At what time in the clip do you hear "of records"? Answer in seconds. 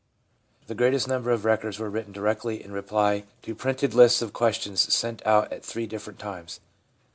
1.29-1.77